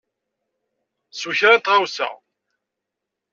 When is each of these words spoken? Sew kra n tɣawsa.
Sew 1.19 1.33
kra 1.39 1.53
n 1.57 1.59
tɣawsa. 1.61 2.09